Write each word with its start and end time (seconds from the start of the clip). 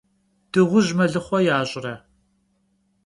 Dığuj 0.51 0.87
melıxhue 0.97 1.39
yaş're? 1.47 1.95